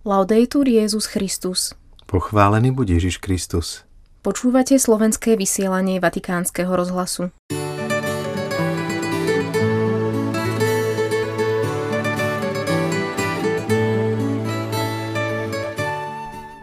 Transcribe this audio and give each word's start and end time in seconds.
Laudetur 0.00 0.64
Jezus 0.64 1.04
Christus. 1.04 1.76
Pochválený 2.08 2.72
buď 2.72 2.96
Ježiš 2.96 3.20
Kristus. 3.20 3.84
Počúvate 4.24 4.80
slovenské 4.80 5.36
vysielanie 5.36 6.00
Vatikánskeho 6.00 6.72
rozhlasu. 6.72 7.28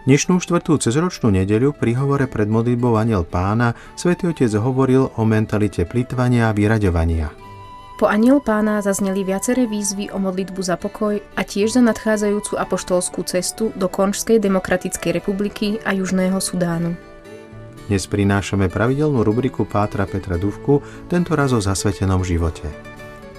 Dnešnú 0.09 0.41
štvrtú 0.41 0.81
cezročnú 0.81 1.29
nedeľu 1.29 1.77
pri 1.77 1.93
hovore 1.93 2.25
pred 2.25 2.49
modlitbou 2.49 2.97
Aniel 2.97 3.21
pána 3.21 3.77
svätý 3.93 4.33
Otec 4.33 4.49
hovoril 4.57 5.13
o 5.13 5.21
mentalite 5.29 5.85
plitvania 5.85 6.49
a 6.49 6.57
vyraďovania. 6.57 7.46
Po 7.97 8.05
aniel 8.05 8.37
pána 8.37 8.77
zazneli 8.85 9.25
viaceré 9.25 9.65
výzvy 9.65 10.13
o 10.13 10.21
modlitbu 10.21 10.61
za 10.61 10.77
pokoj 10.77 11.17
a 11.17 11.41
tiež 11.41 11.73
za 11.73 11.81
nadchádzajúcu 11.81 12.53
apoštolskú 12.53 13.25
cestu 13.25 13.73
do 13.73 13.89
Konžskej 13.89 14.37
demokratickej 14.37 15.17
republiky 15.17 15.81
a 15.81 15.97
Južného 15.97 16.37
Sudánu. 16.37 16.93
Dnes 17.89 18.05
prinášame 18.05 18.69
pravidelnú 18.69 19.25
rubriku 19.25 19.65
Pátra 19.65 20.05
Petra 20.05 20.37
Duvku, 20.37 20.85
tento 21.09 21.33
raz 21.33 21.49
o 21.57 21.57
zasvetenom 21.57 22.21
živote. 22.21 22.69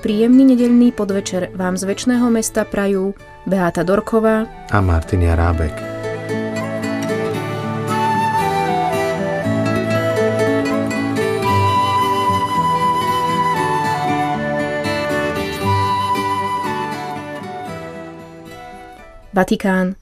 Príjemný 0.02 0.58
nedeľný 0.58 0.90
podvečer 0.90 1.54
vám 1.54 1.78
z 1.78 1.94
väčšného 1.94 2.26
mesta 2.26 2.66
prajú 2.66 3.14
Beáta 3.46 3.86
Dorková 3.86 4.42
a 4.74 4.78
Martinia 4.82 5.38
Rábek. 5.38 5.87
Vatikán. 19.38 19.94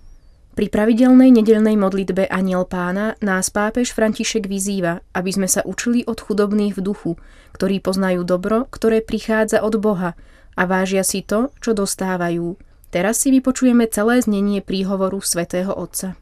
Pri 0.56 0.72
pravidelnej 0.72 1.28
nedelnej 1.28 1.76
modlitbe 1.76 2.24
Aniel 2.32 2.64
pána 2.64 3.20
nás 3.20 3.52
pápež 3.52 3.92
František 3.92 4.48
vyzýva, 4.48 5.04
aby 5.12 5.28
sme 5.28 5.44
sa 5.44 5.60
učili 5.60 6.08
od 6.08 6.16
chudobných 6.24 6.72
v 6.72 6.80
duchu, 6.80 7.12
ktorí 7.52 7.84
poznajú 7.84 8.24
dobro, 8.24 8.64
ktoré 8.72 9.04
prichádza 9.04 9.60
od 9.60 9.76
Boha 9.76 10.16
a 10.56 10.62
vážia 10.64 11.04
si 11.04 11.20
to, 11.20 11.52
čo 11.60 11.76
dostávajú. 11.76 12.56
Teraz 12.88 13.20
si 13.20 13.28
vypočujeme 13.28 13.84
celé 13.92 14.24
znenie 14.24 14.64
príhovoru 14.64 15.20
svätého 15.20 15.68
Otca. 15.76 16.16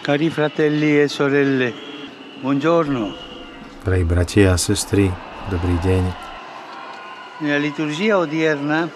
Cari 0.00 0.32
fratelli 0.32 1.04
e 1.04 1.04
sorelle, 1.04 1.76
buongiorno. 2.40 3.12
Drahí 3.84 4.08
bratia 4.08 4.56
a 4.56 4.58
sestry, 4.58 5.12
dobrý 5.52 5.76
deň. 5.84 6.04
Nella 7.44 7.60
liturgia 7.60 8.16
odierna 8.16 8.88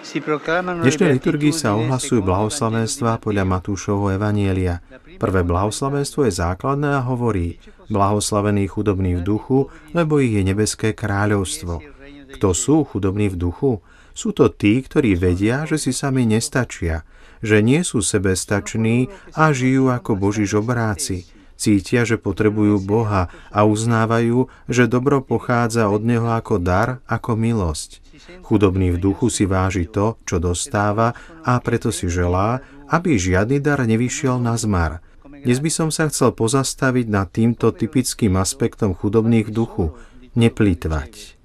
v 0.00 0.80
dnešnej 0.80 1.20
liturgii 1.20 1.52
sa 1.52 1.76
ohlasujú 1.76 2.24
blahoslavenstva 2.24 3.20
podľa 3.20 3.44
Matúšovho 3.44 4.16
Evanielia. 4.16 4.80
Prvé 5.20 5.44
blahoslavenstvo 5.44 6.24
je 6.24 6.32
základné 6.32 6.88
a 6.96 7.04
hovorí 7.04 7.60
Blahoslavený 7.92 8.64
chudobný 8.72 9.20
v 9.20 9.22
duchu, 9.22 9.68
lebo 9.92 10.16
ich 10.16 10.32
je 10.32 10.42
nebeské 10.46 10.96
kráľovstvo. 10.96 11.84
Kto 12.32 12.48
sú 12.56 12.88
chudobní 12.88 13.28
v 13.28 13.36
duchu? 13.36 13.84
Sú 14.16 14.32
to 14.32 14.48
tí, 14.48 14.80
ktorí 14.80 15.20
vedia, 15.20 15.68
že 15.68 15.76
si 15.76 15.92
sami 15.92 16.24
nestačia, 16.24 17.04
že 17.44 17.60
nie 17.60 17.84
sú 17.84 18.00
sebestační 18.00 19.12
a 19.36 19.52
žijú 19.52 19.92
ako 19.92 20.16
Boží 20.16 20.48
žobráci. 20.48 21.28
Cítia, 21.60 22.08
že 22.08 22.16
potrebujú 22.16 22.80
Boha 22.80 23.28
a 23.52 23.68
uznávajú, 23.68 24.48
že 24.64 24.88
dobro 24.88 25.20
pochádza 25.20 25.92
od 25.92 26.00
Neho 26.00 26.32
ako 26.32 26.56
dar, 26.56 27.04
ako 27.04 27.36
milosť. 27.36 28.00
Chudobný 28.44 28.94
v 28.94 28.98
duchu 29.00 29.32
si 29.32 29.48
váži 29.48 29.88
to, 29.88 30.20
čo 30.28 30.36
dostáva 30.38 31.16
a 31.44 31.56
preto 31.58 31.88
si 31.94 32.06
želá, 32.06 32.60
aby 32.90 33.16
žiadny 33.16 33.62
dar 33.62 33.80
nevyšiel 33.84 34.36
na 34.42 34.58
zmar. 34.60 35.00
Dnes 35.24 35.56
by 35.62 35.70
som 35.72 35.88
sa 35.88 36.10
chcel 36.12 36.36
pozastaviť 36.36 37.06
nad 37.08 37.32
týmto 37.32 37.72
typickým 37.72 38.36
aspektom 38.36 38.92
chudobných 38.92 39.48
v 39.48 39.54
duchu– 39.54 39.84
neplýtvať. 40.34 41.40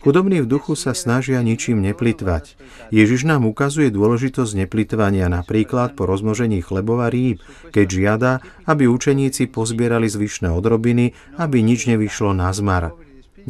Chudobní 0.00 0.40
v 0.40 0.48
duchu 0.48 0.78
sa 0.78 0.94
snažia 0.94 1.42
ničím 1.42 1.82
neplitvať. 1.82 2.56
Ježiš 2.94 3.26
nám 3.26 3.44
ukazuje 3.44 3.90
dôležitosť 3.90 4.64
neplitvania 4.64 5.26
napríklad 5.28 5.98
po 5.98 6.06
rozmnožení 6.06 6.62
chlebov 6.62 7.04
a 7.04 7.08
rýb, 7.10 7.42
keď 7.74 7.86
žiada, 7.90 8.32
aby 8.64 8.86
učeníci 8.86 9.50
pozbierali 9.50 10.06
zvyšné 10.06 10.48
odrobiny, 10.48 11.12
aby 11.36 11.60
nič 11.60 11.90
nevyšlo 11.90 12.32
na 12.32 12.48
zmar. 12.54 12.96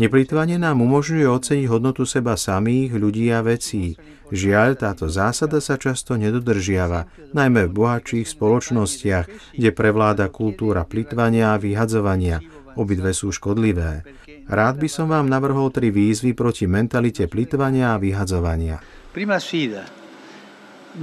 Neplýtvanie 0.00 0.56
nám 0.56 0.81
umožňuje 0.81 1.28
oceniť 1.28 1.66
hodnotu 1.69 2.09
seba 2.09 2.33
samých, 2.33 2.97
ľudí 2.97 3.28
a 3.37 3.44
vecí. 3.44 4.00
Žiaľ, 4.33 4.81
táto 4.81 5.12
zásada 5.12 5.61
sa 5.61 5.77
často 5.77 6.16
nedodržiava, 6.16 7.05
najmä 7.37 7.69
v 7.69 7.75
bohatších 7.77 8.25
spoločnostiach, 8.33 9.27
kde 9.53 9.71
prevláda 9.77 10.33
kultúra 10.33 10.89
plitvania 10.89 11.53
a 11.53 11.60
vyhadzovania. 11.60 12.41
Obidve 12.81 13.12
sú 13.12 13.28
škodlivé. 13.28 14.09
Rád 14.49 14.81
by 14.81 14.89
som 14.89 15.12
vám 15.12 15.28
navrhol 15.28 15.69
tri 15.69 15.93
výzvy 15.93 16.33
proti 16.33 16.65
mentalite 16.65 17.28
plitvania 17.28 17.93
a 17.93 18.00
vyhadzovania. 18.00 18.81
Prima 19.12 19.37
sfida. 19.37 19.84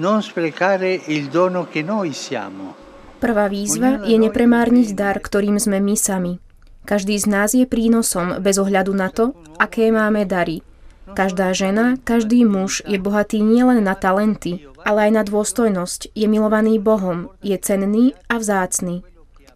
Non 0.01 0.25
sprecare 0.25 0.97
il 1.13 1.29
dono 1.29 1.69
che 1.69 1.85
noi 1.85 2.17
siamo. 2.17 2.73
Prvá 3.21 3.45
výzva 3.45 4.01
je 4.09 4.17
nepremárniť 4.17 4.89
dar, 4.97 5.21
ktorým 5.21 5.61
sme 5.61 5.77
my 5.85 5.93
sami. 5.93 6.46
Každý 6.87 7.19
z 7.19 7.27
nás 7.27 7.51
je 7.51 7.67
prínosom 7.67 8.39
bez 8.39 8.55
ohľadu 8.55 8.95
na 8.95 9.11
to, 9.11 9.35
aké 9.59 9.91
máme 9.91 10.23
dary. 10.23 10.63
Každá 11.11 11.51
žena, 11.51 11.99
každý 11.99 12.47
muž 12.47 12.79
je 12.87 12.95
bohatý 12.95 13.43
nielen 13.43 13.83
na 13.83 13.91
talenty, 13.91 14.63
ale 14.87 15.07
aj 15.07 15.11
na 15.11 15.23
dôstojnosť, 15.27 16.15
je 16.15 16.27
milovaný 16.31 16.79
Bohom, 16.79 17.27
je 17.43 17.59
cenný 17.59 18.15
a 18.31 18.39
vzácný. 18.39 19.03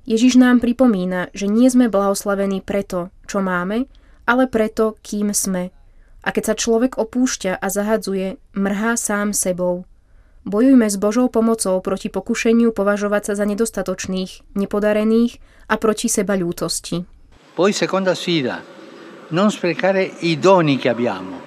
Ježiš 0.04 0.36
nám 0.36 0.60
pripomína, 0.60 1.32
že 1.32 1.48
nie 1.48 1.72
sme 1.72 1.88
blahoslavení 1.88 2.60
preto, 2.60 3.16
čo 3.32 3.40
máme, 3.40 3.88
ale 4.28 4.52
preto, 4.52 5.00
kým 5.00 5.32
sme. 5.32 5.72
A 6.28 6.36
keď 6.36 6.52
sa 6.52 6.56
človek 6.60 7.00
opúšťa 7.00 7.64
a 7.64 7.68
zahadzuje, 7.72 8.44
mrhá 8.60 9.00
sám 9.00 9.32
sebou. 9.32 9.88
Bojujme 10.44 10.90
s 10.90 11.00
Božou 11.00 11.32
pomocou 11.32 11.80
proti 11.80 12.12
pokušeniu 12.12 12.76
považovať 12.76 13.32
sa 13.32 13.34
za 13.40 13.46
nedostatočných, 13.48 14.58
nepodarených 14.60 15.40
a 15.72 15.80
proti 15.80 16.12
seba 16.12 16.36
ľútosti. 16.36 17.21
Seconda 17.52 18.16
sfida, 18.16 18.64
non 19.30 19.52
sprecare 19.52 20.04
i 20.24 20.40
doni 20.40 20.78
che 20.78 20.90
abbiamo. 20.90 21.40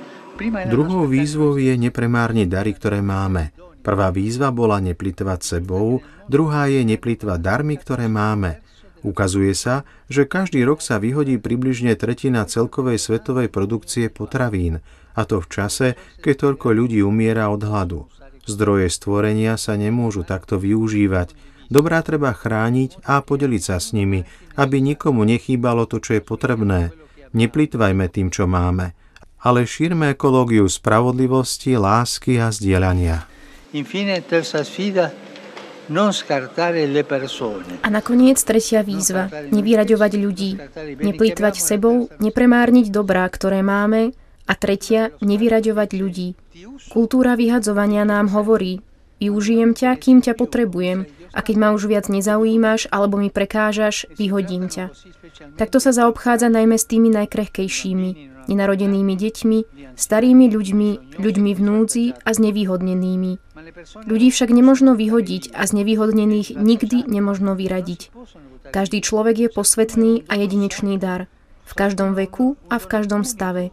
Druhou 0.69 1.06
výzvou 1.06 1.56
je 1.56 1.78
nepremárniť 1.78 2.47
dary, 2.50 2.75
ktoré 2.75 3.00
máme. 3.00 3.54
Prvá 3.81 4.10
výzva 4.10 4.50
bola 4.50 4.82
neplitvať 4.82 5.41
sebou, 5.41 6.03
druhá 6.26 6.66
je 6.69 6.84
neplitvať 6.84 7.38
darmi, 7.41 7.78
ktoré 7.81 8.10
máme. 8.10 8.60
Ukazuje 9.04 9.56
sa, 9.56 9.84
že 10.09 10.28
každý 10.28 10.65
rok 10.65 10.84
sa 10.84 11.00
vyhodí 11.00 11.41
približne 11.41 11.97
tretina 11.97 12.44
celkovej 12.48 13.00
svetovej 13.00 13.48
produkcie 13.53 14.09
potravín, 14.12 14.82
a 15.15 15.22
to 15.28 15.41
v 15.41 15.48
čase, 15.48 15.88
keď 16.21 16.34
toľko 16.50 16.66
ľudí 16.84 17.00
umiera 17.00 17.48
od 17.48 17.62
hladu. 17.62 18.09
Zdroje 18.44 18.92
stvorenia 18.92 19.56
sa 19.56 19.76
nemôžu 19.78 20.25
takto 20.26 20.60
využívať, 20.60 21.32
Dobrá 21.73 22.05
treba 22.05 22.33
chrániť 22.37 23.05
a 23.09 23.25
podeliť 23.25 23.63
sa 23.63 23.77
s 23.81 23.97
nimi, 23.97 24.25
aby 24.55 24.85
nikomu 24.85 25.25
nechýbalo 25.25 25.89
to, 25.89 25.99
čo 25.99 26.21
je 26.21 26.23
potrebné. 26.23 26.93
Neplitvajme 27.35 28.07
tým, 28.13 28.29
čo 28.31 28.47
máme, 28.47 28.95
ale 29.43 29.67
šírme 29.67 30.15
ekológiu 30.15 30.65
spravodlivosti, 30.71 31.75
lásky 31.75 32.39
a 32.39 32.49
zdieľania. 32.55 33.27
A 37.83 37.89
nakoniec 37.93 38.39
tretia 38.41 38.81
výzva. 38.81 39.29
Nevyraďovať 39.53 40.13
ľudí. 40.17 40.51
Neplýtvať 41.03 41.55
sebou, 41.61 42.09
nepremárniť 42.23 42.87
dobrá, 42.89 43.29
ktoré 43.29 43.61
máme. 43.61 44.17
A 44.49 44.53
tretia, 44.57 45.13
nevyraďovať 45.21 45.91
ľudí. 45.97 46.29
Kultúra 46.93 47.37
vyhadzovania 47.37 48.05
nám 48.05 48.33
hovorí, 48.33 48.81
využijem 49.21 49.73
ťa, 49.73 49.97
kým 49.97 50.21
ťa 50.21 50.37
potrebujem, 50.37 51.09
a 51.34 51.43
keď 51.43 51.56
ma 51.59 51.69
už 51.75 51.91
viac 51.91 52.07
nezaujímaš 52.07 52.86
alebo 52.95 53.19
mi 53.19 53.28
prekážaš, 53.28 54.07
vyhodím 54.15 54.71
ťa. 54.71 54.95
Takto 55.59 55.83
sa 55.83 55.91
zaobchádza 55.91 56.47
najmä 56.47 56.78
s 56.78 56.86
tými 56.86 57.10
najkrehkejšími, 57.10 58.09
nenarodenými 58.47 59.15
deťmi, 59.19 59.59
starými 59.98 60.47
ľuďmi, 60.48 61.19
ľuďmi 61.19 61.51
v 61.51 61.60
núdzi 61.60 62.04
a 62.22 62.31
znevýhodnenými. 62.31 63.33
Ľudí 64.07 64.28
však 64.31 64.51
nemožno 64.54 64.95
vyhodiť 64.95 65.51
a 65.53 65.66
znevýhodnených 65.66 66.54
nikdy 66.54 67.10
nemožno 67.10 67.59
vyradiť. 67.59 68.15
Každý 68.71 69.03
človek 69.03 69.36
je 69.39 69.48
posvetný 69.51 70.13
a 70.31 70.39
jedinečný 70.39 70.97
dar. 70.97 71.27
V 71.65 71.72
každom 71.72 72.13
veku 72.13 72.60
a 72.69 72.77
v 72.77 72.86
každom 72.86 73.25
stave. 73.25 73.72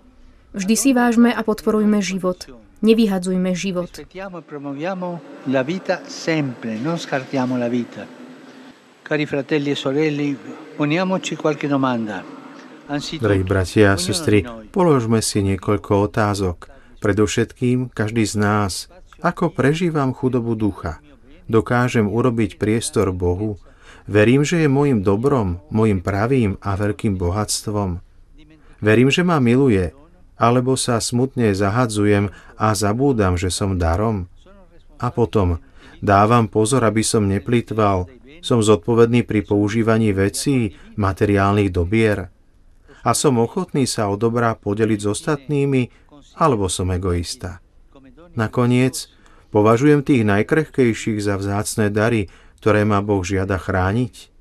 Vždy 0.56 0.76
si 0.76 0.90
vážme 0.92 1.32
a 1.32 1.42
podporujme 1.44 2.00
život. 2.00 2.61
Nevyhadzujme 2.82 3.54
život. 3.54 3.94
E 3.94 4.10
domanda. 11.70 12.26
Drahí 13.22 13.44
bratia 13.46 13.94
a 13.94 14.02
sestry, 14.02 14.42
položme 14.74 15.22
si 15.22 15.46
niekoľko 15.46 15.92
otázok. 16.10 16.74
Predovšetkým 16.98 17.94
každý 17.94 18.26
z 18.26 18.36
nás, 18.42 18.90
ako 19.22 19.54
prežívam 19.54 20.10
chudobu 20.18 20.58
ducha. 20.58 20.98
dokážem 21.46 22.10
urobiť 22.10 22.58
priestor 22.58 23.14
Bohu, 23.14 23.62
verím, 24.10 24.42
že 24.42 24.66
je 24.66 24.70
môjim 24.72 25.06
dobrom, 25.06 25.62
môjim 25.70 26.02
pravým 26.02 26.58
a 26.64 26.74
veľkým 26.74 27.20
bohatstvom. 27.20 28.02
Verím, 28.82 29.14
že 29.14 29.22
ma 29.22 29.38
miluje, 29.38 29.94
alebo 30.42 30.74
sa 30.74 30.98
smutne 30.98 31.54
zahadzujem 31.54 32.34
a 32.58 32.74
zabúdam, 32.74 33.38
že 33.38 33.54
som 33.54 33.78
darom. 33.78 34.26
A 34.98 35.14
potom 35.14 35.62
dávam 36.02 36.50
pozor, 36.50 36.82
aby 36.82 37.06
som 37.06 37.30
neplýtval, 37.30 38.10
som 38.42 38.58
zodpovedný 38.58 39.22
pri 39.22 39.46
používaní 39.46 40.18
vecí, 40.18 40.74
materiálnych 40.98 41.70
dobier. 41.70 42.34
A 43.06 43.14
som 43.14 43.38
ochotný 43.38 43.86
sa 43.86 44.10
o 44.10 44.18
dobrá 44.18 44.58
podeliť 44.58 45.00
s 45.06 45.08
ostatnými, 45.14 45.82
alebo 46.42 46.66
som 46.66 46.90
egoista. 46.90 47.62
Nakoniec, 48.34 49.14
považujem 49.54 50.02
tých 50.02 50.26
najkrehkejších 50.26 51.22
za 51.22 51.38
vzácne 51.38 51.94
dary, 51.94 52.34
ktoré 52.62 52.82
ma 52.86 53.02
Boh 53.06 53.22
žiada 53.22 53.62
chrániť. 53.62 54.34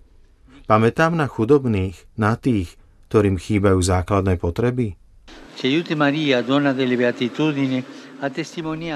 Pamätám 0.64 1.17
na 1.17 1.29
chudobných, 1.29 1.96
na 2.17 2.37
tých, 2.37 2.76
ktorým 3.08 3.41
chýbajú 3.41 3.81
základné 3.81 4.38
potreby. 4.38 5.00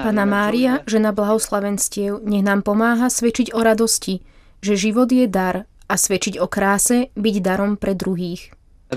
Pana 0.01 0.25
Mária, 0.25 0.81
žena 0.89 1.09
blahoslavenstiev, 1.13 2.25
nech 2.25 2.41
nám 2.41 2.65
pomáha 2.65 3.09
svedčiť 3.09 3.53
o 3.53 3.61
radosti, 3.61 4.25
že 4.65 4.73
život 4.73 5.13
je 5.13 5.29
dar 5.29 5.69
a 5.85 5.93
svedčiť 5.93 6.41
o 6.41 6.49
kráse, 6.49 7.13
byť 7.13 7.35
darom 7.45 7.77
pre 7.77 7.93
druhých. 7.93 8.49
E 8.89 8.95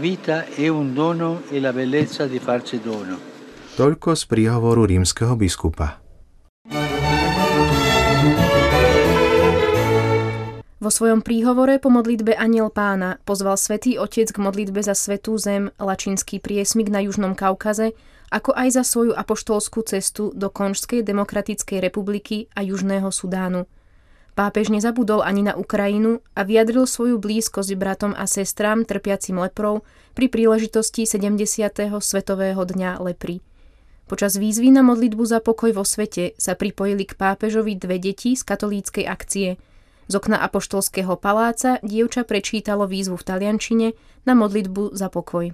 Toľko 3.79 4.09
z 4.17 4.23
príhovoru 4.27 4.83
rímskeho 4.89 5.35
biskupa. 5.37 6.08
Vo 10.89 10.97
svojom 11.05 11.21
príhovore 11.21 11.77
po 11.77 11.93
modlitbe 11.93 12.33
Aniel 12.33 12.73
pána 12.73 13.21
pozval 13.29 13.61
svätý 13.61 14.01
Otec 14.01 14.33
k 14.33 14.41
modlitbe 14.41 14.81
za 14.81 14.97
svetú 14.97 15.37
zem, 15.37 15.69
Lačinský 15.77 16.41
priesmik 16.41 16.89
na 16.89 17.05
Južnom 17.05 17.37
Kaukaze, 17.37 17.93
ako 18.33 18.57
aj 18.57 18.69
za 18.73 18.83
svoju 18.89 19.13
apoštolskú 19.13 19.85
cestu 19.85 20.33
do 20.33 20.49
Konžskej 20.49 21.05
demokratickej 21.05 21.85
republiky 21.85 22.49
a 22.57 22.65
Južného 22.65 23.13
Sudánu. 23.13 23.69
Pápež 24.33 24.73
nezabudol 24.73 25.21
ani 25.21 25.45
na 25.45 25.61
Ukrajinu 25.61 26.25
a 26.33 26.49
vyjadril 26.49 26.89
svoju 26.89 27.21
blízkosť 27.21 27.77
bratom 27.77 28.17
a 28.17 28.25
sestrám 28.25 28.89
trpiacim 28.89 29.37
leprou 29.37 29.85
pri 30.17 30.33
príležitosti 30.33 31.05
70. 31.05 31.37
Svetového 32.01 32.65
dňa 32.65 32.97
lepry. 33.05 33.45
Počas 34.09 34.41
výzvy 34.41 34.73
na 34.73 34.81
modlitbu 34.81 35.21
za 35.29 35.45
pokoj 35.45 35.69
vo 35.69 35.85
svete 35.85 36.33
sa 36.41 36.57
pripojili 36.57 37.05
k 37.05 37.13
pápežovi 37.13 37.77
dve 37.77 38.01
deti 38.01 38.33
z 38.33 38.41
katolíckej 38.41 39.05
akcie– 39.05 39.49
z 40.09 40.13
okna 40.17 40.41
Apoštolského 40.41 41.21
paláca 41.21 41.77
dievča 41.85 42.25
prečítalo 42.25 42.89
výzvu 42.89 43.21
v 43.21 43.27
taliančine 43.29 43.87
na 44.25 44.33
modlitbu 44.33 44.97
za 44.97 45.13
pokoj. 45.13 45.53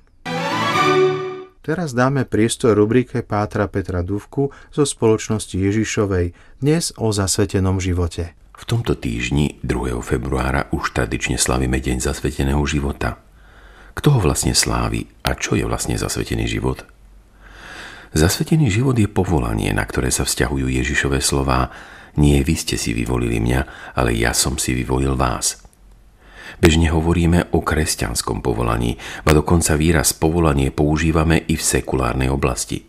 Teraz 1.65 1.97
dáme 1.97 2.29
priestor 2.29 2.77
rubrike 2.77 3.25
Pátra 3.25 3.67
Petra 3.67 4.05
Duvku 4.05 4.53
zo 4.71 4.85
spoločnosti 4.85 5.57
Ježišovej 5.57 6.37
dnes 6.61 6.93
o 7.01 7.09
zasvetenom 7.09 7.81
živote. 7.81 8.37
V 8.55 8.63
tomto 8.69 8.95
týždni 8.95 9.59
2. 9.67 9.99
februára 10.05 10.71
už 10.71 10.95
tradične 10.95 11.41
slavíme 11.41 11.81
Deň 11.81 12.05
zasveteného 12.05 12.61
života. 12.69 13.19
Kto 13.97 14.19
ho 14.19 14.21
vlastne 14.21 14.53
slávi 14.53 15.09
a 15.25 15.35
čo 15.35 15.57
je 15.57 15.65
vlastne 15.65 15.97
zasvetený 15.97 16.47
život? 16.47 16.85
Zasvetený 18.15 18.71
život 18.71 18.95
je 18.95 19.11
povolanie, 19.11 19.75
na 19.75 19.83
ktoré 19.83 20.13
sa 20.13 20.23
vzťahujú 20.23 20.71
Ježišové 20.71 21.19
slová 21.19 21.75
nie 22.15 22.43
vy 22.47 22.55
ste 22.55 22.79
si 22.79 22.95
vyvolili 22.95 23.43
mňa, 23.43 23.61
ale 23.99 24.15
ja 24.15 24.31
som 24.31 24.55
si 24.55 24.71
vyvolil 24.71 25.19
vás. 25.19 25.59
Bežne 26.63 26.95
hovoríme 26.95 27.51
o 27.51 27.61
kresťanskom 27.61 28.39
povolaní, 28.39 28.95
a 29.27 29.35
dokonca 29.35 29.75
výraz 29.75 30.15
povolanie 30.15 30.71
používame 30.71 31.43
i 31.51 31.59
v 31.59 31.63
sekulárnej 31.63 32.31
oblasti. 32.31 32.87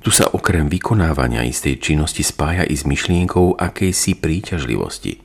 Tu 0.00 0.12
sa 0.12 0.28
okrem 0.32 0.68
vykonávania 0.68 1.44
istej 1.44 1.80
činnosti 1.80 2.24
spája 2.24 2.64
i 2.64 2.76
s 2.76 2.88
myšlienkou 2.88 3.56
akejsi 3.56 4.16
príťažlivosti. 4.16 5.20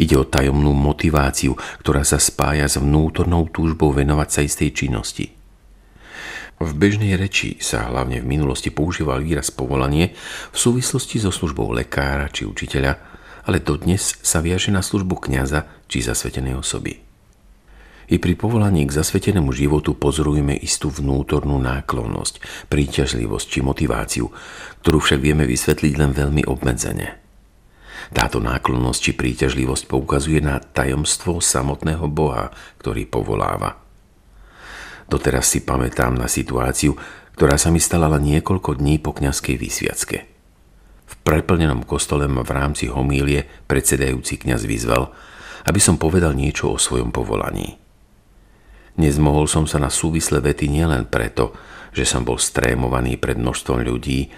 Ide 0.00 0.16
o 0.16 0.24
tajomnú 0.24 0.72
motiváciu, 0.72 1.56
ktorá 1.84 2.04
sa 2.04 2.16
spája 2.16 2.68
s 2.68 2.80
vnútornou 2.80 3.48
túžbou 3.52 3.92
venovať 3.92 4.28
sa 4.28 4.40
istej 4.44 4.70
činnosti– 4.72 5.26
v 6.62 6.70
bežnej 6.70 7.18
reči 7.18 7.58
sa 7.58 7.90
hlavne 7.90 8.22
v 8.22 8.30
minulosti 8.30 8.70
používal 8.70 9.26
výraz 9.26 9.50
povolanie 9.50 10.14
v 10.54 10.56
súvislosti 10.56 11.18
so 11.18 11.34
službou 11.34 11.74
lekára 11.74 12.30
či 12.30 12.46
učiteľa, 12.46 12.94
ale 13.50 13.58
dodnes 13.58 14.22
sa 14.22 14.38
viaže 14.38 14.70
na 14.70 14.78
službu 14.78 15.18
kňaza 15.18 15.66
či 15.90 16.06
zasvetenej 16.06 16.54
osoby. 16.54 17.02
I 18.04 18.20
pri 18.20 18.36
povolaní 18.36 18.84
k 18.84 18.96
zasvetenému 19.00 19.50
životu 19.50 19.96
pozorujeme 19.96 20.54
istú 20.54 20.92
vnútornú 20.92 21.56
náklonnosť, 21.58 22.68
príťažlivosť 22.68 23.46
či 23.48 23.60
motiváciu, 23.64 24.28
ktorú 24.84 24.98
však 25.00 25.20
vieme 25.24 25.48
vysvetliť 25.48 25.94
len 25.96 26.12
veľmi 26.12 26.42
obmedzene. 26.44 27.18
Táto 28.12 28.38
náklonnosť 28.44 29.00
či 29.00 29.12
príťažlivosť 29.16 29.88
poukazuje 29.88 30.44
na 30.44 30.60
tajomstvo 30.60 31.40
samotného 31.40 32.04
Boha, 32.12 32.52
ktorý 32.78 33.08
povoláva– 33.08 33.80
Doteraz 35.08 35.52
si 35.52 35.60
pamätám 35.60 36.16
na 36.16 36.28
situáciu, 36.28 36.96
ktorá 37.34 37.58
sa 37.58 37.68
mi 37.68 37.82
stala 37.82 38.06
len 38.16 38.24
niekoľko 38.24 38.78
dní 38.78 39.02
po 39.02 39.12
kňazskej 39.12 39.56
vysviacke. 39.58 40.18
V 41.04 41.14
preplnenom 41.20 41.84
kostole 41.84 42.24
ma 42.30 42.46
v 42.46 42.54
rámci 42.54 42.88
homílie 42.88 43.44
predsedajúci 43.68 44.40
kňaz 44.40 44.64
vyzval, 44.64 45.12
aby 45.68 45.80
som 45.82 46.00
povedal 46.00 46.32
niečo 46.32 46.72
o 46.72 46.80
svojom 46.80 47.12
povolaní. 47.12 47.76
Nezmohol 48.94 49.50
som 49.50 49.66
sa 49.66 49.82
na 49.82 49.90
súvisle 49.90 50.38
vety 50.38 50.70
nielen 50.70 51.10
preto, 51.10 51.52
že 51.90 52.06
som 52.06 52.22
bol 52.22 52.38
strémovaný 52.38 53.18
pred 53.18 53.34
množstvom 53.34 53.82
ľudí, 53.82 54.30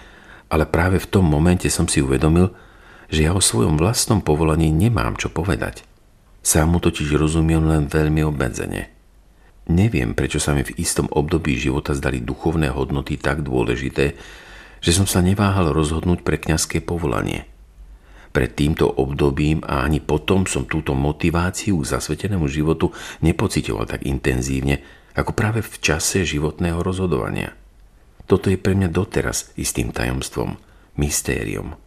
ale 0.49 0.65
práve 0.65 0.97
v 0.97 1.11
tom 1.11 1.29
momente 1.29 1.69
som 1.69 1.85
si 1.85 2.01
uvedomil, 2.01 2.51
že 3.13 3.29
ja 3.29 3.37
o 3.37 3.43
svojom 3.45 3.77
vlastnom 3.77 4.25
povolaní 4.25 4.73
nemám 4.73 5.15
čo 5.21 5.29
povedať. 5.29 5.85
Sám 6.41 6.75
mu 6.75 6.79
totiž 6.81 7.15
rozumiem 7.15 7.63
len 7.69 7.83
veľmi 7.87 8.25
obmedzene– 8.25 8.91
Neviem, 9.67 10.15
prečo 10.15 10.39
sa 10.39 10.55
mi 10.55 10.63
v 10.63 10.79
istom 10.79 11.11
období 11.11 11.59
života 11.59 11.91
zdali 11.91 12.23
duchovné 12.23 12.71
hodnoty 12.71 13.19
tak 13.19 13.43
dôležité, 13.43 14.15
že 14.79 14.93
som 14.95 15.11
sa 15.11 15.19
neváhal 15.19 15.75
rozhodnúť 15.75 16.23
pre 16.23 16.39
kňazské 16.39 16.87
povolanie. 16.87 17.51
Pred 18.31 18.51
týmto 18.53 18.87
obdobím 18.87 19.65
a 19.67 19.83
ani 19.83 19.99
potom 19.99 20.47
som 20.47 20.69
túto 20.69 20.95
motiváciu 20.95 21.83
k 21.83 21.91
zasvetenému 21.99 22.47
životu 22.47 22.95
nepocitoval 23.25 23.91
tak 23.91 24.07
intenzívne, 24.07 24.85
ako 25.17 25.33
práve 25.33 25.65
v 25.65 25.75
čase 25.81 26.23
životného 26.23 26.85
rozhodovania. 26.85 27.57
Toto 28.29 28.53
je 28.53 28.61
pre 28.61 28.77
mňa 28.77 28.93
doteraz 28.93 29.57
istým 29.57 29.91
tajomstvom, 29.91 30.61
mystériom. 31.01 31.86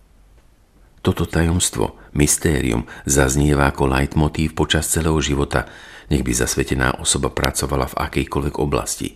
Toto 1.00 1.24
tajomstvo, 1.24 1.96
mystérium, 2.12 2.84
zaznieva 3.08 3.72
ako 3.72 3.88
leitmotív 3.88 4.52
počas 4.52 4.92
celého 4.92 5.16
života, 5.24 5.64
nech 6.12 6.26
by 6.26 6.34
zasvetená 6.36 7.00
osoba 7.00 7.32
pracovala 7.32 7.88
v 7.88 8.00
akejkoľvek 8.04 8.56
oblasti. 8.60 9.16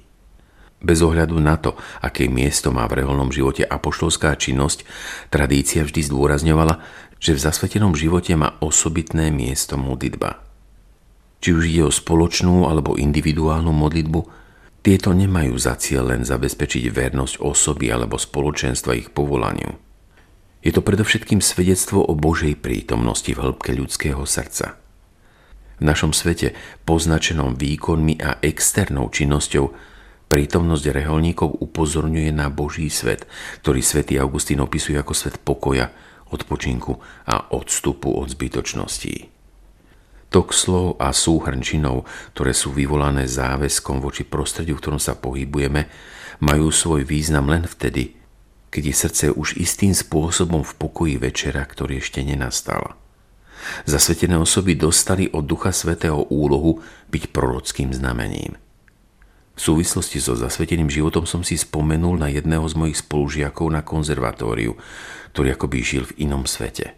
Bez 0.83 0.99
ohľadu 0.99 1.39
na 1.39 1.55
to, 1.55 1.79
aké 2.03 2.27
miesto 2.27 2.71
má 2.75 2.83
v 2.91 3.03
reholnom 3.03 3.31
živote 3.31 3.63
apoštolská 3.63 4.35
činnosť, 4.35 4.83
tradícia 5.31 5.83
vždy 5.87 6.11
zdôrazňovala, 6.11 6.83
že 7.23 7.31
v 7.35 7.43
zasvetenom 7.43 7.95
živote 7.95 8.35
má 8.35 8.59
osobitné 8.59 9.31
miesto 9.31 9.79
modlitba. 9.79 10.43
Či 11.39 11.49
už 11.55 11.63
ide 11.71 11.83
o 11.87 11.91
spoločnú 11.91 12.67
alebo 12.67 12.99
individuálnu 12.99 13.71
modlitbu, 13.71 14.21
tieto 14.83 15.15
nemajú 15.15 15.55
za 15.55 15.79
cieľ 15.79 16.11
len 16.11 16.27
zabezpečiť 16.27 16.91
vernosť 16.91 17.39
osoby 17.39 17.87
alebo 17.87 18.19
spoločenstva 18.19 18.91
ich 18.99 19.07
povolaniu. 19.15 19.92
Je 20.63 20.71
to 20.71 20.79
predovšetkým 20.79 21.43
svedectvo 21.43 22.01
o 22.07 22.15
Božej 22.15 22.55
prítomnosti 22.55 23.27
v 23.27 23.39
hĺbke 23.43 23.75
ľudského 23.75 24.23
srdca– 24.23 24.79
v 25.79 25.83
našom 25.83 26.15
svete, 26.15 26.53
poznačenom 26.87 27.59
výkonmi 27.59 28.21
a 28.23 28.39
externou 28.39 29.11
činnosťou, 29.11 29.65
prítomnosť 30.31 30.85
reholníkov 30.95 31.59
upozorňuje 31.59 32.31
na 32.31 32.47
Boží 32.47 32.87
svet, 32.87 33.27
ktorý 33.61 33.83
svätý 33.83 34.15
Augustín 34.15 34.63
opisuje 34.63 34.97
ako 34.97 35.11
svet 35.11 35.43
pokoja, 35.43 35.91
odpočinku 36.31 36.97
a 37.29 37.51
odstupu 37.53 38.15
od 38.15 38.31
zbytočností. 38.31 39.29
Tok 40.31 40.49
slov 40.49 40.97
a 40.97 41.13
súhrn 41.13 41.61
činov, 41.61 42.09
ktoré 42.33 42.57
sú 42.57 42.73
vyvolané 42.73 43.29
záväzkom 43.29 44.01
voči 44.01 44.25
prostrediu, 44.25 44.79
v 44.79 44.81
ktorom 44.81 45.01
sa 45.03 45.13
pohybujeme, 45.13 45.85
majú 46.41 46.73
svoj 46.73 47.05
význam 47.05 47.53
len 47.53 47.69
vtedy, 47.69 48.22
keď 48.73 48.83
je 48.89 48.95
srdce 48.97 49.25
už 49.29 49.61
istým 49.61 49.93
spôsobom 49.93 50.65
v 50.65 50.73
pokoji 50.81 51.15
večera, 51.21 51.61
ktorý 51.61 52.01
ešte 52.01 52.25
nenastal. 52.25 52.97
Zasvetené 53.85 54.35
osoby 54.41 54.73
dostali 54.73 55.29
od 55.29 55.45
Ducha 55.45 55.69
Svetého 55.69 56.25
úlohu 56.33 56.81
byť 57.13 57.29
prorockým 57.29 57.93
znamením. 57.93 58.57
V 59.53 59.61
súvislosti 59.61 60.17
so 60.17 60.33
zasveteným 60.33 60.89
životom 60.89 61.29
som 61.29 61.45
si 61.45 61.53
spomenul 61.53 62.17
na 62.17 62.33
jedného 62.33 62.65
z 62.65 62.73
mojich 62.73 62.97
spolužiakov 63.05 63.69
na 63.69 63.85
konzervatóriu, 63.85 64.73
ktorý 65.37 65.53
akoby 65.53 65.77
žil 65.85 66.03
v 66.09 66.25
inom 66.25 66.49
svete. 66.49 66.97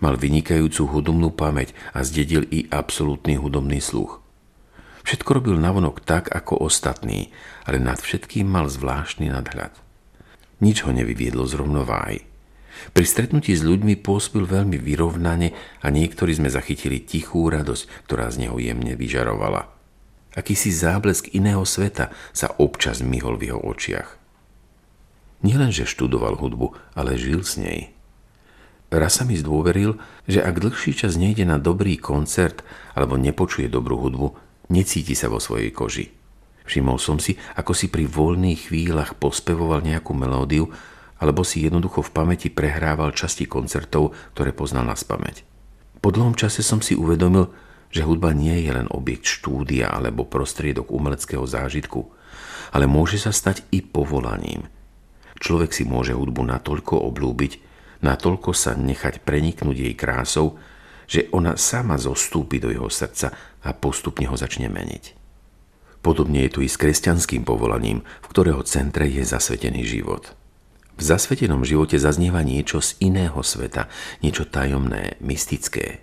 Mal 0.00 0.16
vynikajúcu 0.16 0.88
hudobnú 0.88 1.28
pamäť 1.28 1.76
a 1.92 2.00
zdedil 2.00 2.48
i 2.48 2.64
absolútny 2.72 3.36
hudobný 3.36 3.84
sluch. 3.84 4.24
Všetko 5.04 5.40
robil 5.40 5.56
navonok 5.60 6.00
tak, 6.00 6.32
ako 6.32 6.64
ostatní, 6.64 7.28
ale 7.68 7.76
nad 7.76 8.00
všetkým 8.00 8.48
mal 8.48 8.72
zvláštny 8.72 9.28
nadhľad. 9.28 9.87
Nič 10.58 10.82
ho 10.82 10.90
nevyviedlo 10.90 11.46
z 11.46 11.54
rovnováhy. 11.58 12.20
Pri 12.94 13.04
stretnutí 13.04 13.54
s 13.54 13.66
ľuďmi 13.66 13.98
pôsobil 13.98 14.46
veľmi 14.46 14.78
vyrovnane 14.78 15.54
a 15.82 15.86
niektorí 15.90 16.34
sme 16.34 16.50
zachytili 16.50 17.02
tichú 17.02 17.50
radosť, 17.50 18.06
ktorá 18.06 18.30
z 18.30 18.46
neho 18.46 18.56
jemne 18.58 18.94
vyžarovala. 18.94 19.70
Akýsi 20.38 20.70
záblesk 20.70 21.34
iného 21.34 21.66
sveta 21.66 22.14
sa 22.30 22.54
občas 22.62 23.02
myhol 23.02 23.34
v 23.34 23.50
jeho 23.50 23.60
očiach. 23.62 24.14
Nielenže 25.42 25.86
študoval 25.86 26.38
hudbu, 26.38 26.74
ale 26.98 27.18
žil 27.18 27.42
s 27.46 27.58
nej. 27.58 27.94
Raz 28.88 29.20
sa 29.20 29.24
mi 29.28 29.36
zdôveril, 29.36 30.00
že 30.24 30.40
ak 30.40 30.64
dlhší 30.64 30.96
čas 30.96 31.14
nejde 31.20 31.44
na 31.44 31.60
dobrý 31.60 32.00
koncert 32.00 32.64
alebo 32.96 33.20
nepočuje 33.20 33.68
dobrú 33.68 34.00
hudbu, 34.00 34.28
necíti 34.72 35.12
sa 35.12 35.28
vo 35.28 35.38
svojej 35.38 35.70
koži. 35.70 36.17
Všimol 36.68 37.00
som 37.00 37.16
si, 37.16 37.40
ako 37.56 37.72
si 37.72 37.88
pri 37.88 38.04
voľných 38.04 38.68
chvíľach 38.68 39.16
pospevoval 39.16 39.80
nejakú 39.80 40.12
melódiu 40.12 40.68
alebo 41.18 41.42
si 41.42 41.64
jednoducho 41.64 42.04
v 42.04 42.14
pamäti 42.14 42.52
prehrával 42.52 43.16
časti 43.16 43.48
koncertov, 43.48 44.14
ktoré 44.36 44.52
poznal 44.52 44.86
na 44.86 44.94
spameť. 44.94 45.42
Po 45.98 46.14
dlhom 46.14 46.38
čase 46.38 46.62
som 46.62 46.78
si 46.78 46.94
uvedomil, 46.94 47.50
že 47.90 48.04
hudba 48.06 48.36
nie 48.36 48.54
je 48.62 48.70
len 48.70 48.86
objekt 48.92 49.26
štúdia 49.26 49.90
alebo 49.90 50.28
prostriedok 50.28 50.92
umeleckého 50.92 51.42
zážitku, 51.42 52.06
ale 52.70 52.84
môže 52.84 53.16
sa 53.18 53.32
stať 53.32 53.64
i 53.74 53.82
povolaním. 53.82 54.68
Človek 55.40 55.72
si 55.72 55.88
môže 55.88 56.14
hudbu 56.14 56.44
natoľko 56.44 57.00
oblúbiť, 57.00 57.52
natoľko 58.04 58.52
sa 58.54 58.76
nechať 58.78 59.24
preniknúť 59.24 59.76
jej 59.88 59.94
krásou, 59.96 60.60
že 61.08 61.26
ona 61.32 61.56
sama 61.56 61.96
zostúpi 61.96 62.60
do 62.60 62.68
jeho 62.68 62.92
srdca 62.92 63.32
a 63.64 63.72
postupne 63.72 64.28
ho 64.28 64.36
začne 64.36 64.68
meniť. 64.68 65.17
Podobne 66.08 66.48
je 66.48 66.56
tu 66.56 66.60
i 66.64 66.72
s 66.72 66.80
kresťanským 66.80 67.44
povolaním, 67.44 68.00
v 68.24 68.26
ktorého 68.32 68.64
centre 68.64 69.04
je 69.04 69.20
zasvetený 69.28 69.84
život. 69.84 70.32
V 70.96 71.04
zasvetenom 71.04 71.68
živote 71.68 72.00
zaznieva 72.00 72.40
niečo 72.40 72.80
z 72.80 72.96
iného 73.04 73.36
sveta, 73.44 73.92
niečo 74.24 74.48
tajomné, 74.48 75.20
mystické. 75.20 76.00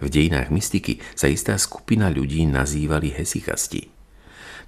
V 0.00 0.08
dejinách 0.08 0.48
mystiky 0.48 1.04
sa 1.12 1.28
istá 1.28 1.60
skupina 1.60 2.08
ľudí 2.08 2.48
nazývali 2.48 3.12
hesychasti. 3.12 3.92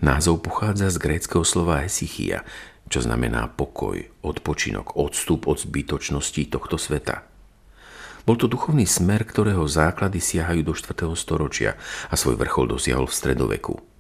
Názov 0.05 0.45
pochádza 0.45 0.93
z 0.93 1.01
gréckého 1.01 1.41
slova 1.41 1.81
hesychia, 1.81 2.45
čo 2.93 3.01
znamená 3.01 3.49
pokoj, 3.49 4.05
odpočinok, 4.21 4.93
odstup 5.01 5.49
od 5.49 5.57
zbytočnosti 5.57 6.53
tohto 6.53 6.77
sveta. 6.77 7.25
Bol 8.29 8.37
to 8.37 8.45
duchovný 8.45 8.85
smer, 8.85 9.25
ktorého 9.25 9.65
základy 9.65 10.21
siahajú 10.21 10.69
do 10.69 10.77
4. 10.77 11.09
storočia 11.17 11.81
a 12.13 12.15
svoj 12.21 12.37
vrchol 12.37 12.77
dosiahol 12.77 13.09
v 13.09 13.17
stredoveku. 13.17 13.96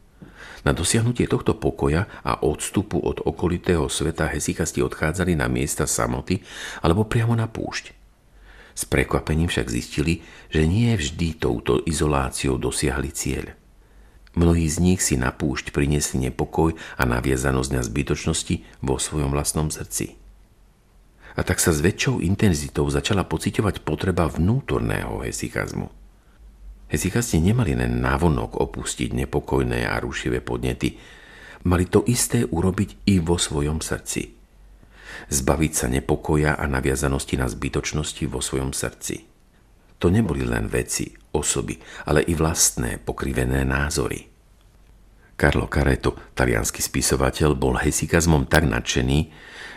Na 0.66 0.74
dosiahnutie 0.74 1.30
tohto 1.30 1.54
pokoja 1.54 2.10
a 2.26 2.42
odstupu 2.42 2.98
od 2.98 3.22
okolitého 3.22 3.86
sveta 3.86 4.26
hesikasti 4.26 4.82
odchádzali 4.82 5.38
na 5.38 5.46
miesta 5.46 5.86
samoty 5.86 6.42
alebo 6.82 7.06
priamo 7.06 7.38
na 7.38 7.46
púšť. 7.46 7.94
S 8.74 8.82
prekvapením 8.84 9.46
však 9.46 9.70
zistili, 9.70 10.26
že 10.50 10.66
nie 10.66 10.90
vždy 10.92 11.38
touto 11.38 11.78
izoláciou 11.86 12.58
dosiahli 12.58 13.14
cieľ– 13.14 13.46
Mnohí 14.36 14.68
z 14.68 14.84
nich 14.84 15.00
si 15.00 15.16
na 15.16 15.32
púšť 15.32 15.72
priniesli 15.72 16.28
nepokoj 16.28 16.76
a 17.00 17.02
naviazanosť 17.08 17.70
na 17.72 17.80
zbytočnosti 17.80 18.84
vo 18.84 19.00
svojom 19.00 19.32
vlastnom 19.32 19.72
srdci. 19.72 20.20
A 21.36 21.40
tak 21.40 21.56
sa 21.56 21.72
s 21.72 21.80
väčšou 21.80 22.20
intenzitou 22.20 22.84
začala 22.92 23.24
pocitovať 23.24 23.80
potreba 23.80 24.28
vnútorného 24.28 25.24
hesychazmu. 25.24 25.88
Hesychasti 26.86 27.42
nemali 27.42 27.74
len 27.74 27.98
navonok 27.98 28.62
opustiť 28.62 29.10
nepokojné 29.26 29.90
a 29.90 29.98
rušivé 29.98 30.38
podnety, 30.38 30.94
mali 31.66 31.90
to 31.90 32.06
isté 32.06 32.46
urobiť 32.46 33.10
i 33.10 33.18
vo 33.18 33.34
svojom 33.34 33.82
srdci. 33.82 34.30
Zbaviť 35.26 35.72
sa 35.74 35.86
nepokoja 35.90 36.54
a 36.54 36.64
naviazanosti 36.70 37.34
na 37.34 37.50
zbytočnosti 37.50 38.24
vo 38.30 38.38
svojom 38.38 38.70
srdci. 38.70 39.26
To 39.98 40.12
neboli 40.12 40.46
len 40.46 40.70
veci, 40.70 41.10
osoby, 41.34 41.74
ale 42.06 42.22
i 42.22 42.38
vlastné 42.38 43.02
pokrivené 43.02 43.64
názory. 43.66 44.22
Carlo 45.36 45.68
Careto, 45.68 46.32
talianský 46.32 46.80
spisovateľ, 46.80 47.58
bol 47.58 47.76
hesikazmom 47.76 48.48
tak 48.48 48.64
nadšený, 48.64 49.18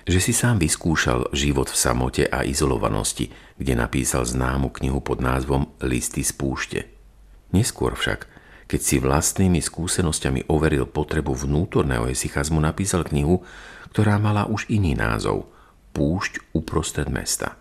že 0.07 0.19
si 0.23 0.31
sám 0.31 0.61
vyskúšal 0.61 1.35
život 1.35 1.67
v 1.67 1.75
samote 1.75 2.23
a 2.31 2.47
izolovanosti, 2.47 3.27
kde 3.59 3.73
napísal 3.75 4.23
známu 4.23 4.71
knihu 4.79 5.03
pod 5.03 5.19
názvom 5.19 5.75
Listy 5.83 6.23
z 6.23 6.31
púšte. 6.31 6.98
Neskôr 7.49 7.97
však, 7.97 8.29
keď 8.69 8.81
si 8.85 9.01
vlastnými 9.01 9.57
skúsenosťami 9.57 10.45
overil 10.45 10.85
potrebu 10.85 11.33
vnútorného 11.33 12.05
hesikazmu, 12.05 12.61
napísal 12.61 13.01
knihu, 13.09 13.41
ktorá 13.89 14.21
mala 14.21 14.45
už 14.45 14.69
iný 14.69 14.93
názov 14.93 15.49
Púšť 15.89 16.53
uprostred 16.53 17.09
mesta. 17.09 17.57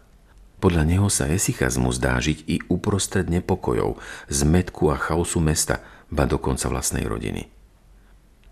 Podľa 0.61 0.85
neho 0.85 1.09
sa 1.09 1.31
esichazmus 1.31 1.97
dá 1.97 2.21
žiť 2.21 2.39
i 2.45 2.57
uprostred 2.69 3.31
nepokojov, 3.31 3.97
zmetku 4.29 4.93
a 4.93 5.01
chaosu 5.01 5.41
mesta, 5.41 5.81
ba 6.13 6.29
dokonca 6.29 6.69
vlastnej 6.69 7.09
rodiny. 7.09 7.49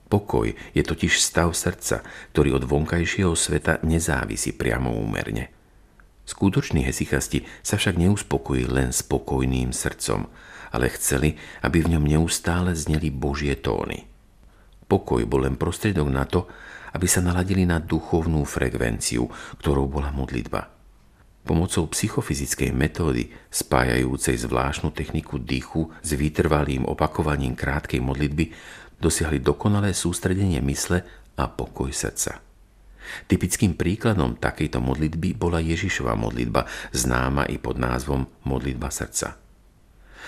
Pokoj 0.06 0.54
je 0.54 0.82
totiž 0.86 1.18
stav 1.18 1.50
srdca, 1.50 2.06
ktorý 2.30 2.62
od 2.62 2.64
vonkajšieho 2.64 3.34
sveta 3.34 3.82
nezávisí 3.82 4.54
priamo 4.54 4.94
úmerne. 4.94 5.55
Skutoční 6.26 6.82
hesichasti 6.82 7.46
sa 7.62 7.78
však 7.78 8.02
neuspokojili 8.02 8.66
len 8.66 8.90
spokojným 8.90 9.70
srdcom, 9.70 10.26
ale 10.74 10.90
chceli, 10.98 11.38
aby 11.62 11.86
v 11.86 11.96
ňom 11.96 12.04
neustále 12.04 12.74
zneli 12.74 13.14
Božie 13.14 13.54
tóny. 13.54 14.10
Pokoj 14.90 15.22
bol 15.24 15.46
len 15.46 15.54
prostriedok 15.54 16.08
na 16.10 16.26
to, 16.26 16.50
aby 16.98 17.06
sa 17.06 17.22
naladili 17.22 17.62
na 17.62 17.78
duchovnú 17.78 18.42
frekvenciu, 18.42 19.30
ktorou 19.62 19.86
bola 19.86 20.10
modlitba– 20.10 20.66
Pomocou 21.46 21.86
psychofyzickej 21.86 22.74
metódy 22.74 23.30
spájajúcej 23.54 24.34
zvláštnu 24.34 24.90
techniku 24.90 25.38
dýchu 25.38 25.94
s 26.02 26.10
vytrvalým 26.18 26.82
opakovaním 26.82 27.54
krátkej 27.54 28.02
modlitby 28.02 28.50
dosiahli 28.98 29.38
dokonalé 29.38 29.94
sústredenie 29.94 30.58
mysle 30.66 31.06
a 31.38 31.46
pokoj 31.46 31.94
srdca. 31.94 32.45
Typickým 33.26 33.74
príkladom 33.74 34.38
takejto 34.38 34.78
modlitby 34.82 35.34
bola 35.36 35.62
Ježišova 35.62 36.14
modlitba, 36.14 36.68
známa 36.92 37.46
i 37.50 37.56
pod 37.56 37.78
názvom 37.78 38.26
modlitba 38.44 38.92
srdca. 38.92 39.46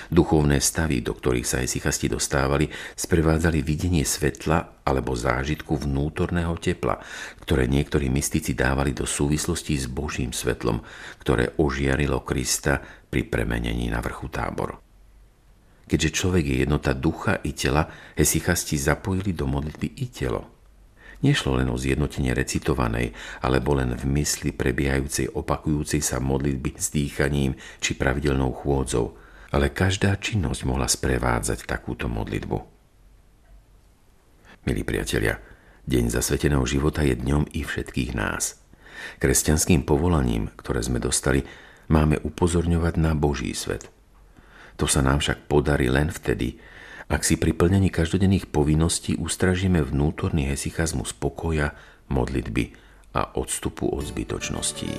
Duchovné 0.09 0.63
stavy, 0.63 1.03
do 1.03 1.11
ktorých 1.13 1.45
sa 1.45 1.59
esichasti 1.59 2.07
dostávali, 2.07 2.71
sprevádzali 2.95 3.61
videnie 3.67 4.07
svetla 4.07 4.87
alebo 4.87 5.19
zážitku 5.19 5.75
vnútorného 5.75 6.55
tepla, 6.57 7.03
ktoré 7.43 7.67
niektorí 7.67 8.07
mystici 8.07 8.55
dávali 8.55 8.95
do 8.95 9.05
súvislosti 9.05 9.75
s 9.75 9.91
Božím 9.91 10.31
svetlom, 10.31 10.81
ktoré 11.19 11.53
ožiarilo 11.59 12.23
Krista 12.23 12.79
pri 13.11 13.27
premenení 13.27 13.91
na 13.91 13.99
vrchu 13.99 14.31
tábor. 14.31 14.79
Keďže 15.89 16.15
človek 16.15 16.45
je 16.45 16.57
jednota 16.69 16.93
ducha 16.93 17.41
i 17.43 17.57
tela, 17.57 17.89
hesichasti 18.15 18.77
zapojili 18.77 19.33
do 19.33 19.49
modlitby 19.49 19.89
i 20.05 20.07
telo. 20.13 20.58
Nešlo 21.19 21.59
len 21.59 21.67
o 21.67 21.75
zjednotenie 21.75 22.31
recitovanej, 22.31 23.11
alebo 23.43 23.75
len 23.75 23.95
v 23.99 24.07
mysli 24.23 24.55
prebiehajúcej 24.55 25.35
opakujúcej 25.35 25.99
sa 25.99 26.23
modlitby 26.23 26.79
s 26.79 26.95
dýchaním 26.95 27.59
či 27.83 27.99
pravidelnou 27.99 28.55
chôdzou– 28.55 29.07
ale 29.49 29.73
každá 29.73 30.17
činnosť 30.21 30.69
mohla 30.69 30.85
sprevádzať 30.85 31.65
takúto 31.65 32.05
modlitbu. 32.09 32.59
Milí 34.69 34.83
priatelia, 34.85 35.41
Deň 35.89 36.13
zasveteného 36.13 36.69
života 36.69 37.01
je 37.01 37.17
dňom 37.17 37.49
i 37.57 37.65
všetkých 37.65 38.13
nás. 38.13 38.61
Kresťanským 39.25 39.89
povolaním, 39.89 40.53
ktoré 40.61 40.85
sme 40.85 41.01
dostali, 41.01 41.49
máme 41.89 42.21
upozorňovať 42.21 42.95
na 43.01 43.17
Boží 43.17 43.57
svet. 43.57 43.89
To 44.77 44.85
sa 44.85 45.01
nám 45.01 45.25
však 45.25 45.49
podarí 45.49 45.89
len 45.89 46.13
vtedy, 46.13 46.61
ak 47.09 47.25
si 47.25 47.41
pri 47.41 47.57
plnení 47.57 47.89
každodenných 47.89 48.53
povinností 48.53 49.17
ustražíme 49.17 49.81
vnútorný 49.81 50.45
hesychazmus 50.53 51.17
pokoja, 51.17 51.73
modlitby 52.13 52.77
a 53.17 53.33
odstupu 53.33 53.89
od 53.89 54.05
zbytočností. 54.05 54.93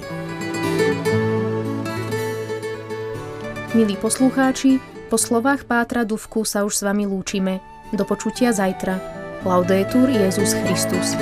Milí 3.78 3.96
poslucháči, 4.02 4.82
po 5.14 5.22
slovách 5.22 5.70
Pátra 5.70 6.02
Duvku 6.02 6.42
sa 6.42 6.66
už 6.66 6.74
s 6.74 6.82
vami 6.82 7.06
lúčime. 7.06 7.62
Do 7.94 8.02
počutia 8.06 8.50
zajtra. 8.50 8.98
Laudetur 9.46 10.10
Jezus 10.10 10.58
Christus. 10.66 11.14